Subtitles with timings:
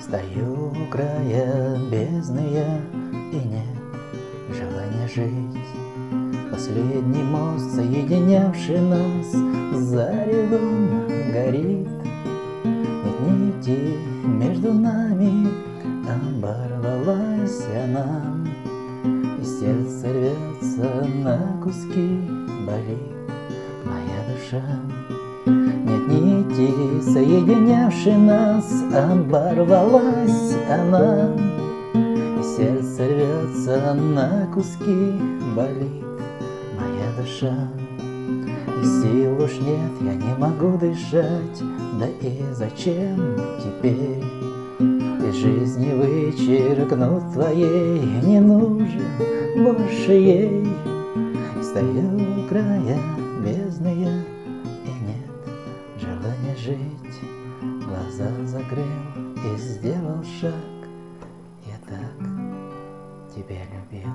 [0.00, 2.80] Стою у края бездны я,
[3.32, 3.78] и нет
[4.48, 5.58] желания жить.
[6.52, 9.32] Последний мост, соединявший нас,
[9.74, 11.88] заревом горит.
[12.64, 15.48] Нет нити между нами,
[16.08, 18.22] оборвалась она,
[19.04, 22.20] И сердце рвется на куски,
[22.64, 23.16] болит
[23.84, 24.62] моя душа.
[27.12, 31.30] Соединявшей нас, оборвалась она,
[31.94, 35.12] И сердце рвется на куски,
[35.56, 36.04] болит
[36.76, 37.54] моя душа.
[38.80, 41.62] И сил уж нет, я не могу дышать,
[41.98, 44.22] да и зачем теперь?
[44.78, 49.02] Из жизни вычеркнут твоей не нужен
[49.56, 50.68] больше ей.
[51.62, 52.98] Стою у края
[56.58, 57.20] жить.
[57.86, 58.84] Глаза закрыл
[59.36, 60.54] и сделал шаг.
[61.66, 62.18] Я так
[63.34, 64.08] тебя любил